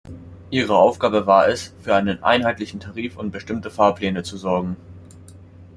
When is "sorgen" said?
4.35-4.75